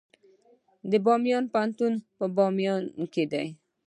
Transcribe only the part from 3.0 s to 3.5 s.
کې دی